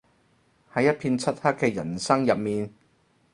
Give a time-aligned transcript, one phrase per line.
[0.73, 2.73] 喺一片漆黑嘅人生入面